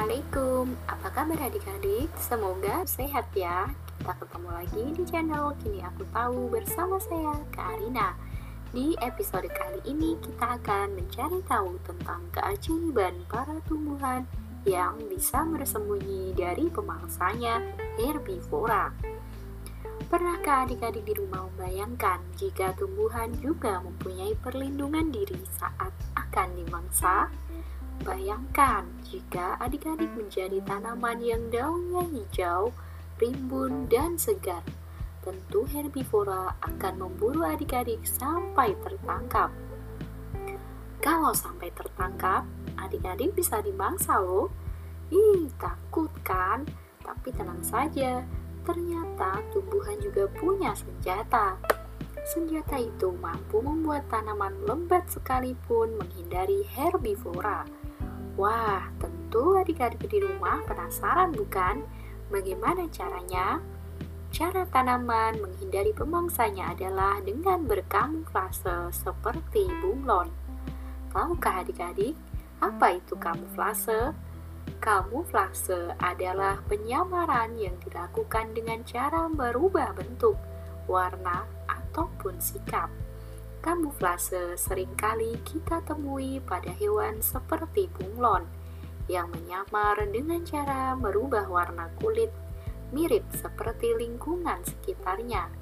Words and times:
Assalamualaikum, 0.00 0.80
apa 0.88 1.08
kabar 1.12 1.40
adik-adik? 1.44 2.08
Semoga 2.16 2.88
sehat 2.88 3.28
ya. 3.36 3.68
Kita 4.00 4.16
ketemu 4.16 4.48
lagi 4.48 4.84
di 4.96 5.02
channel 5.04 5.52
Kini 5.60 5.84
Aku 5.84 6.08
Tahu 6.08 6.48
bersama 6.48 6.96
saya, 6.96 7.36
Kak 7.52 7.76
Arina. 7.76 8.16
Di 8.72 8.96
episode 9.04 9.44
kali 9.52 9.76
ini 9.84 10.16
kita 10.24 10.56
akan 10.56 10.96
mencari 10.96 11.44
tahu 11.44 11.76
tentang 11.84 12.24
keajaiban 12.32 13.12
para 13.28 13.60
tumbuhan 13.68 14.24
yang 14.64 14.96
bisa 15.04 15.44
bersembunyi 15.44 16.32
dari 16.32 16.72
pemangsanya 16.72 17.60
herbivora. 18.00 18.96
Pernahkah 20.08 20.64
adik-adik 20.64 21.04
di 21.04 21.12
rumah 21.12 21.44
membayangkan 21.52 22.24
jika 22.40 22.72
tumbuhan 22.72 23.36
juga 23.36 23.84
mempunyai 23.84 24.32
perlindungan 24.40 25.12
diri 25.12 25.44
saat 25.60 25.92
akan 26.16 26.56
dimangsa? 26.56 27.28
Bayangkan 28.00 28.88
jika 29.04 29.60
adik-adik 29.60 30.08
menjadi 30.16 30.64
tanaman 30.64 31.20
yang 31.20 31.52
daunnya 31.52 32.08
hijau, 32.08 32.72
rimbun, 33.20 33.92
dan 33.92 34.16
segar. 34.16 34.64
Tentu 35.20 35.68
herbivora 35.68 36.56
akan 36.64 36.94
memburu 36.96 37.44
adik-adik 37.44 38.00
sampai 38.08 38.72
tertangkap. 38.80 39.52
Kalau 41.04 41.36
sampai 41.36 41.68
tertangkap, 41.76 42.48
adik-adik 42.80 43.36
bisa 43.36 43.60
dimangsa 43.60 44.16
loh. 44.16 44.48
Ih, 45.12 45.52
takut 45.60 46.08
kan? 46.24 46.64
Tapi 47.04 47.28
tenang 47.36 47.60
saja, 47.60 48.24
ternyata 48.64 49.44
tumbuhan 49.52 50.00
juga 50.00 50.24
punya 50.40 50.72
senjata. 50.72 51.60
Senjata 52.24 52.80
itu 52.80 53.12
mampu 53.20 53.60
membuat 53.60 54.08
tanaman 54.08 54.56
lembat 54.64 55.08
sekalipun 55.12 56.00
menghindari 56.00 56.64
herbivora. 56.68 57.68
Wah, 58.40 58.88
tentu 58.96 59.60
adik-adik 59.60 60.08
di 60.08 60.16
rumah 60.16 60.64
penasaran 60.64 61.28
bukan? 61.36 61.84
Bagaimana 62.32 62.88
caranya? 62.88 63.60
Cara 64.32 64.64
tanaman 64.64 65.44
menghindari 65.44 65.92
pemangsanya 65.92 66.72
adalah 66.72 67.20
dengan 67.20 67.68
berkamuflase 67.68 68.96
seperti 68.96 69.68
bunglon. 69.84 70.32
Tahukah 71.12 71.60
adik-adik, 71.60 72.16
apa 72.64 72.96
itu 72.96 73.12
kamuflase? 73.20 74.16
Kamuflase 74.80 75.92
adalah 76.00 76.64
penyamaran 76.64 77.60
yang 77.60 77.76
dilakukan 77.84 78.56
dengan 78.56 78.80
cara 78.88 79.28
merubah 79.28 79.92
bentuk, 79.92 80.40
warna, 80.88 81.44
ataupun 81.68 82.40
sikap. 82.40 82.88
Kamuflase 83.60 84.56
sering 84.56 84.96
kali 84.96 85.36
kita 85.44 85.84
temui 85.84 86.40
pada 86.40 86.72
hewan 86.80 87.20
seperti 87.20 87.92
bunglon 87.92 88.48
yang 89.04 89.28
menyamar 89.28 90.00
dengan 90.08 90.40
cara 90.48 90.96
merubah 90.96 91.44
warna 91.44 91.92
kulit 92.00 92.32
mirip 92.88 93.20
seperti 93.36 93.92
lingkungan 94.00 94.64
sekitarnya. 94.64 95.52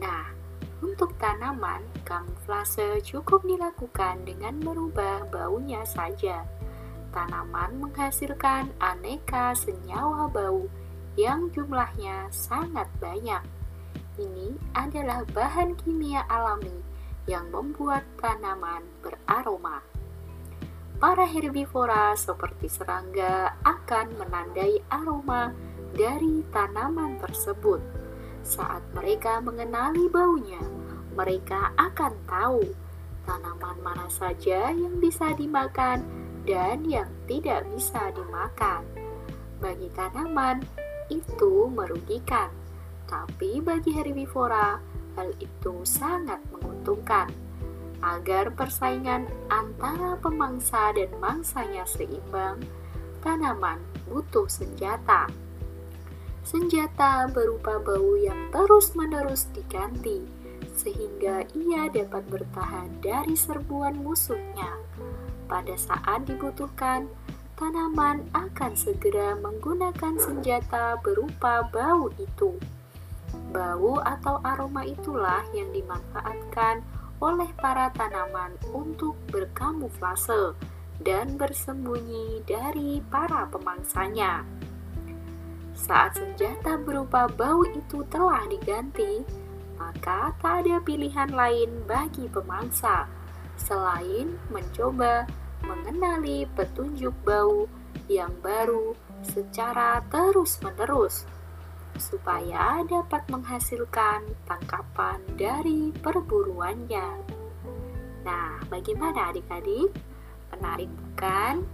Nah, 0.00 0.32
untuk 0.80 1.12
tanaman, 1.20 1.84
kamuflase 2.08 3.04
cukup 3.04 3.44
dilakukan 3.44 4.24
dengan 4.24 4.56
merubah 4.56 5.28
baunya 5.28 5.84
saja. 5.84 6.48
Tanaman 7.12 7.84
menghasilkan 7.84 8.72
aneka 8.80 9.52
senyawa 9.52 10.24
bau 10.32 10.72
yang 11.20 11.52
jumlahnya 11.52 12.32
sangat 12.32 12.88
banyak 12.96 13.57
ini 14.18 14.58
adalah 14.74 15.22
bahan 15.30 15.78
kimia 15.78 16.26
alami 16.26 16.74
yang 17.30 17.48
membuat 17.54 18.02
tanaman 18.18 18.82
beraroma. 19.00 19.80
Para 20.98 21.22
herbivora 21.30 22.18
seperti 22.18 22.66
serangga 22.66 23.54
akan 23.62 24.18
menandai 24.18 24.82
aroma 24.90 25.54
dari 25.94 26.42
tanaman 26.50 27.22
tersebut. 27.22 27.78
Saat 28.42 28.82
mereka 28.90 29.38
mengenali 29.38 30.10
baunya, 30.10 30.60
mereka 31.14 31.70
akan 31.78 32.12
tahu 32.26 32.66
tanaman 33.22 33.78
mana 33.84 34.08
saja 34.10 34.74
yang 34.74 34.98
bisa 34.98 35.30
dimakan 35.38 36.02
dan 36.48 36.82
yang 36.88 37.12
tidak 37.28 37.62
bisa 37.70 38.10
dimakan. 38.16 38.82
Bagi 39.60 39.92
tanaman, 39.94 40.64
itu 41.12 41.68
merugikan 41.72 42.48
tapi 43.08 43.64
bagi 43.64 43.96
herbivora, 43.96 44.76
hal 45.16 45.32
itu 45.40 45.82
sangat 45.82 46.38
menguntungkan. 46.52 47.32
Agar 47.98 48.54
persaingan 48.54 49.26
antara 49.50 50.14
pemangsa 50.22 50.94
dan 50.94 51.10
mangsanya 51.18 51.82
seimbang, 51.82 52.62
tanaman 53.26 53.82
butuh 54.06 54.46
senjata. 54.46 55.26
Senjata 56.46 57.26
berupa 57.26 57.82
bau 57.82 58.14
yang 58.14 58.38
terus-menerus 58.54 59.50
diganti, 59.50 60.22
sehingga 60.78 61.42
ia 61.58 61.90
dapat 61.90 62.22
bertahan 62.30 62.88
dari 63.02 63.34
serbuan 63.34 63.98
musuhnya. 63.98 64.78
Pada 65.50 65.74
saat 65.74 66.28
dibutuhkan, 66.30 67.10
tanaman 67.58 68.30
akan 68.32 68.72
segera 68.78 69.34
menggunakan 69.42 70.14
senjata 70.22 71.02
berupa 71.02 71.66
bau 71.74 72.14
itu. 72.14 72.54
Bau 73.48 74.00
atau 74.04 74.40
aroma 74.44 74.84
itulah 74.84 75.40
yang 75.56 75.72
dimanfaatkan 75.72 76.84
oleh 77.18 77.50
para 77.58 77.90
tanaman 77.96 78.54
untuk 78.70 79.16
berkamuflase 79.32 80.54
dan 81.02 81.38
bersembunyi 81.38 82.44
dari 82.46 83.00
para 83.08 83.48
pemangsanya. 83.48 84.44
Saat 85.78 86.18
senjata 86.18 86.74
berupa 86.76 87.30
bau 87.30 87.62
itu 87.62 88.02
telah 88.10 88.42
diganti, 88.50 89.22
maka 89.78 90.34
tak 90.42 90.66
ada 90.66 90.82
pilihan 90.82 91.30
lain 91.30 91.70
bagi 91.86 92.26
pemangsa 92.26 93.06
selain 93.58 94.38
mencoba 94.50 95.26
mengenali 95.66 96.46
petunjuk 96.54 97.14
bau 97.26 97.66
yang 98.06 98.30
baru 98.42 98.94
secara 99.22 100.02
terus-menerus 100.10 101.26
supaya 101.96 102.84
dapat 102.84 103.24
menghasilkan 103.32 104.28
tangkapan 104.44 105.24
dari 105.40 105.88
perburuannya. 105.96 107.08
Nah, 108.28 108.60
bagaimana 108.68 109.32
adik-adik? 109.32 109.96
Menarik 110.52 110.90
bukan? 110.92 111.64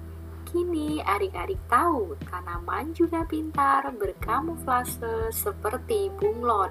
Kini 0.46 1.02
adik-adik 1.02 1.58
tahu 1.66 2.14
tanaman 2.30 2.94
juga 2.94 3.26
pintar 3.26 3.90
berkamuflase 3.90 5.34
seperti 5.34 6.14
bunglon. 6.14 6.70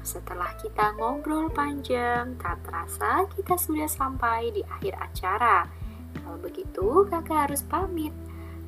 Setelah 0.00 0.56
kita 0.56 0.96
ngobrol 0.96 1.52
panjang, 1.52 2.40
tak 2.40 2.64
terasa 2.64 3.28
kita 3.36 3.60
sudah 3.60 3.84
sampai 3.84 4.48
di 4.54 4.64
akhir 4.64 4.96
acara. 4.96 5.68
Kalau 6.16 6.38
begitu, 6.40 7.04
kakak 7.12 7.52
harus 7.52 7.60
pamit. 7.68 8.14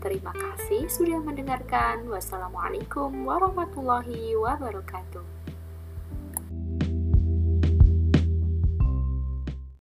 Terima 0.01 0.33
kasih 0.33 0.89
sudah 0.89 1.21
mendengarkan. 1.21 2.09
Wassalamualaikum 2.09 3.13
warahmatullahi 3.29 4.33
wabarakatuh. 4.33 5.40